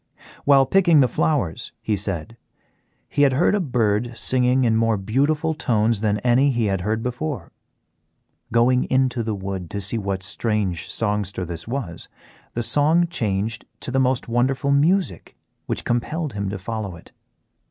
While 0.45 0.65
picking 0.65 1.01
the 1.01 1.07
flowers, 1.07 1.73
he 1.79 1.95
said, 1.95 2.35
he 3.07 3.21
had 3.21 3.33
heard 3.33 3.53
a 3.53 3.59
bird 3.59 4.17
singing 4.17 4.63
in 4.63 4.75
more 4.75 4.97
beautiful 4.97 5.53
tones 5.53 6.01
than 6.01 6.17
any 6.21 6.49
he 6.49 6.65
had 6.65 6.81
heard 6.81 7.03
before. 7.03 7.51
Going 8.51 8.85
into 8.85 9.21
the 9.21 9.35
wood 9.35 9.69
to 9.69 9.79
see 9.79 9.99
what 9.99 10.23
strange 10.23 10.89
songster 10.89 11.45
this 11.45 11.67
was, 11.67 12.09
the 12.55 12.63
sound 12.63 13.11
changed 13.11 13.65
to 13.81 13.99
most 13.99 14.27
wonderful 14.27 14.71
music 14.71 15.37
which 15.67 15.85
compelled 15.85 16.33
him 16.33 16.49
to 16.49 16.57
follow 16.57 16.95
it. 16.95 17.11